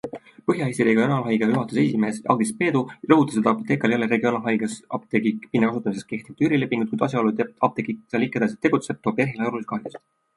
Põhja-Eesti 0.49 0.85
Regionaalhaigla 0.85 1.47
juhatuse 1.49 1.81
esimees 1.89 2.15
Agris 2.35 2.51
Peedu 2.61 2.79
rõhutas, 3.11 3.35
et 3.41 3.49
Apothekal 3.51 3.93
ei 3.93 3.97
ole 3.99 4.07
regionaalhaiglas 4.13 4.77
apteegi 4.99 5.33
pinna 5.43 5.69
kasutamiseks 5.73 6.09
kehtivat 6.13 6.41
üürilepingut, 6.47 6.91
kuid 6.95 7.05
asjaolu, 7.09 7.35
et 7.45 7.67
apteek 7.69 7.93
seal 8.15 8.27
ikka 8.29 8.41
edasi 8.43 8.59
tegutseb, 8.67 9.03
toob 9.05 9.19
PERH-ile 9.21 9.47
olulisi 9.51 9.71
kahjusid. 9.75 10.05